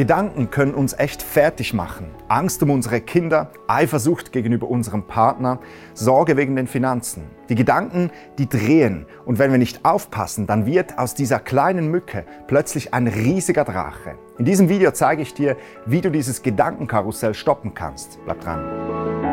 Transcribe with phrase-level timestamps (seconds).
[0.00, 2.06] Gedanken können uns echt fertig machen.
[2.26, 5.58] Angst um unsere Kinder, Eifersucht gegenüber unserem Partner,
[5.92, 7.24] Sorge wegen den Finanzen.
[7.50, 9.04] Die Gedanken, die drehen.
[9.26, 14.14] Und wenn wir nicht aufpassen, dann wird aus dieser kleinen Mücke plötzlich ein riesiger Drache.
[14.38, 18.18] In diesem Video zeige ich dir, wie du dieses Gedankenkarussell stoppen kannst.
[18.24, 19.29] Bleib dran.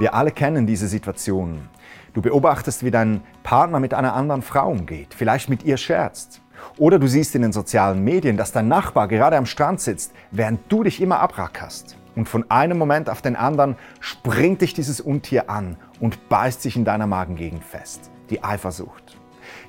[0.00, 1.68] Wir alle kennen diese Situationen.
[2.14, 6.40] Du beobachtest, wie dein Partner mit einer anderen Frau umgeht, vielleicht mit ihr scherzt.
[6.78, 10.72] Oder du siehst in den sozialen Medien, dass dein Nachbar gerade am Strand sitzt, während
[10.72, 11.98] du dich immer abrackerst.
[12.16, 16.76] Und von einem Moment auf den anderen springt dich dieses Untier an und beißt sich
[16.76, 18.10] in deiner Magengegend fest.
[18.30, 19.18] Die Eifersucht.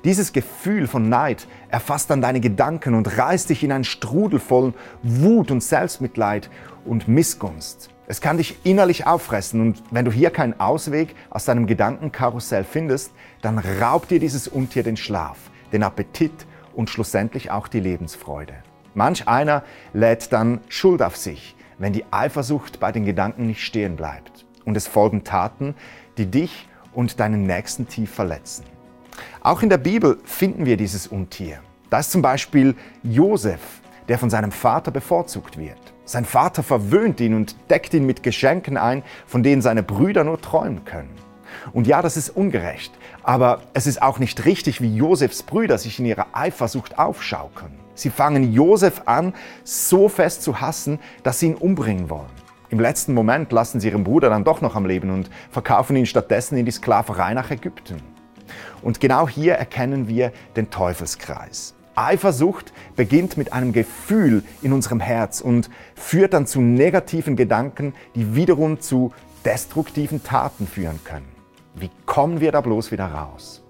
[0.05, 4.73] Dieses Gefühl von Neid erfasst dann deine Gedanken und reißt dich in einen Strudel voll
[5.03, 6.49] Wut und Selbstmitleid
[6.85, 7.89] und Missgunst.
[8.11, 13.13] Es kann dich innerlich auffressen und wenn du hier keinen Ausweg aus deinem Gedankenkarussell findest,
[13.41, 15.37] dann raubt dir dieses Untier den Schlaf,
[15.71, 18.53] den Appetit und schlussendlich auch die Lebensfreude.
[18.95, 23.95] Manch einer lädt dann Schuld auf sich, wenn die Eifersucht bei den Gedanken nicht stehen
[23.95, 24.45] bleibt.
[24.65, 25.73] Und es folgen Taten,
[26.17, 28.65] die dich und deinen Nächsten tief verletzen.
[29.39, 31.61] Auch in der Bibel finden wir dieses Untier.
[31.89, 33.61] Da ist zum Beispiel Josef,
[34.09, 35.90] der von seinem Vater bevorzugt wird.
[36.11, 40.41] Sein Vater verwöhnt ihn und deckt ihn mit Geschenken ein, von denen seine Brüder nur
[40.41, 41.15] träumen können.
[41.71, 42.91] Und ja, das ist ungerecht,
[43.23, 47.71] aber es ist auch nicht richtig, wie Josefs Brüder sich in ihrer Eifersucht aufschaukeln.
[47.95, 52.27] Sie fangen Josef an, so fest zu hassen, dass sie ihn umbringen wollen.
[52.69, 56.05] Im letzten Moment lassen sie ihren Bruder dann doch noch am Leben und verkaufen ihn
[56.05, 58.01] stattdessen in die Sklaverei nach Ägypten.
[58.81, 61.73] Und genau hier erkennen wir den Teufelskreis.
[61.95, 68.35] Eifersucht beginnt mit einem Gefühl in unserem Herz und führt dann zu negativen Gedanken, die
[68.35, 69.13] wiederum zu
[69.45, 71.29] destruktiven Taten führen können.
[71.75, 73.63] Wie kommen wir da bloß wieder raus?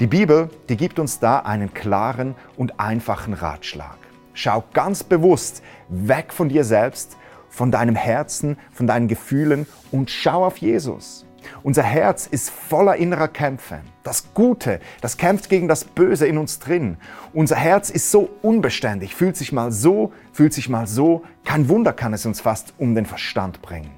[0.00, 3.96] Die Bibel, die gibt uns da einen klaren und einfachen Ratschlag.
[4.34, 7.16] Schau ganz bewusst weg von dir selbst,
[7.48, 11.24] von deinem Herzen, von deinen Gefühlen und schau auf Jesus.
[11.62, 13.80] Unser Herz ist voller innerer Kämpfe.
[14.02, 16.96] Das Gute, das kämpft gegen das Böse in uns drin.
[17.32, 21.22] Unser Herz ist so unbeständig, fühlt sich mal so, fühlt sich mal so.
[21.44, 23.90] Kein Wunder kann es uns fast um den Verstand bringen.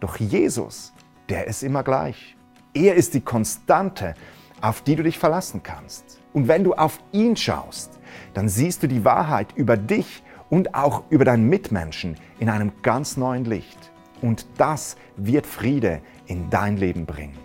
[0.00, 0.92] Doch Jesus,
[1.28, 2.36] der ist immer gleich.
[2.74, 4.14] Er ist die Konstante,
[4.60, 6.20] auf die du dich verlassen kannst.
[6.32, 7.98] Und wenn du auf ihn schaust,
[8.34, 13.16] dann siehst du die Wahrheit über dich und auch über deinen Mitmenschen in einem ganz
[13.16, 13.78] neuen Licht.
[14.20, 17.36] Und das wird Friede in dein Leben bringen.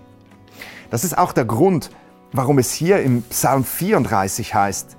[0.91, 1.89] Das ist auch der Grund,
[2.31, 4.97] warum es hier im Psalm 34 heißt,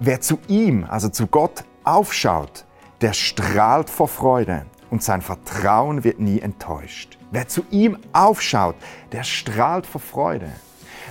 [0.00, 2.64] wer zu ihm, also zu Gott, aufschaut,
[3.00, 7.18] der strahlt vor Freude und sein Vertrauen wird nie enttäuscht.
[7.30, 8.76] Wer zu ihm aufschaut,
[9.12, 10.50] der strahlt vor Freude.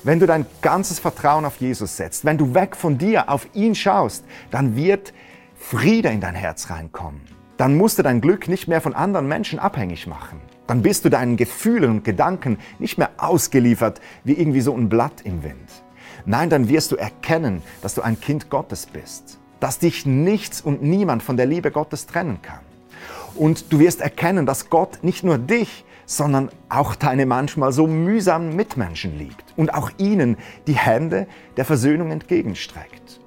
[0.03, 3.75] Wenn du dein ganzes Vertrauen auf Jesus setzt, wenn du weg von dir auf ihn
[3.75, 5.13] schaust, dann wird
[5.55, 7.21] Friede in dein Herz reinkommen.
[7.57, 10.41] Dann musst du dein Glück nicht mehr von anderen Menschen abhängig machen.
[10.67, 15.21] Dann bist du deinen Gefühlen und Gedanken nicht mehr ausgeliefert wie irgendwie so ein Blatt
[15.23, 15.69] im Wind.
[16.25, 20.81] Nein, dann wirst du erkennen, dass du ein Kind Gottes bist, dass dich nichts und
[20.81, 22.61] niemand von der Liebe Gottes trennen kann.
[23.35, 28.55] Und du wirst erkennen, dass Gott nicht nur dich, sondern auch deine manchmal so mühsamen
[28.55, 30.37] Mitmenschen liebt und auch ihnen
[30.67, 31.27] die Hände
[31.57, 33.19] der Versöhnung entgegenstreckt.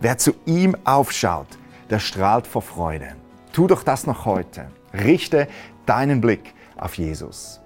[0.00, 1.48] Wer zu ihm aufschaut,
[1.90, 3.16] der strahlt vor Freude.
[3.52, 4.66] Tu doch das noch heute.
[4.94, 5.46] Richte
[5.86, 7.60] deinen Blick auf Jesus.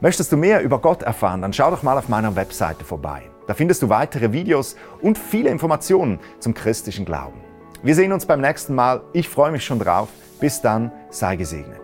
[0.00, 3.22] Möchtest du mehr über Gott erfahren, dann schau doch mal auf meiner Webseite vorbei.
[3.46, 7.40] Da findest du weitere Videos und viele Informationen zum christlichen Glauben.
[7.82, 9.02] Wir sehen uns beim nächsten Mal.
[9.12, 10.08] Ich freue mich schon drauf.
[10.38, 11.81] Bis dann, sei gesegnet.